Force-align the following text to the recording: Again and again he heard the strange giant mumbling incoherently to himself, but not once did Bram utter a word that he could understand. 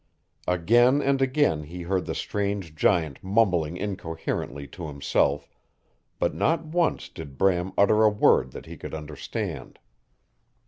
Again 0.47 0.99
and 0.99 1.21
again 1.21 1.61
he 1.65 1.83
heard 1.83 2.07
the 2.07 2.15
strange 2.15 2.73
giant 2.75 3.23
mumbling 3.23 3.77
incoherently 3.77 4.65
to 4.69 4.87
himself, 4.87 5.47
but 6.17 6.33
not 6.33 6.65
once 6.65 7.07
did 7.07 7.37
Bram 7.37 7.71
utter 7.77 8.01
a 8.01 8.09
word 8.09 8.49
that 8.53 8.65
he 8.65 8.77
could 8.77 8.95
understand. 8.95 9.77